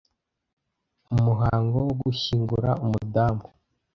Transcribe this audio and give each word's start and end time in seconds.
Umuhango 1.15 1.75
wo 1.85 1.93
gushyingura 2.01 2.69
umudamu 2.85 3.45